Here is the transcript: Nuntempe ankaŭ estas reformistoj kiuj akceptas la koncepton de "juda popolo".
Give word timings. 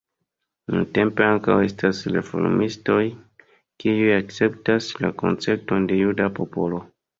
Nuntempe 0.75 1.25
ankaŭ 1.33 1.57
estas 1.65 1.99
reformistoj 2.15 2.99
kiuj 3.85 4.09
akceptas 4.17 4.91
la 5.05 5.15
koncepton 5.23 5.89
de 5.93 6.03
"juda 6.03 6.31
popolo". 6.43 6.85